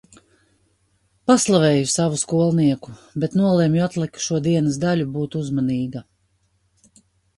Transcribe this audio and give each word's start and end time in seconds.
Paslavēju 1.31 1.89
savu 1.97 2.17
skolnieku, 2.23 2.95
bet 3.25 3.37
nolemju 3.41 3.85
atlikušo 3.91 4.41
dienas 4.49 4.81
daļu 4.87 5.07
būt 5.19 5.39
uzmanīga. 5.45 6.03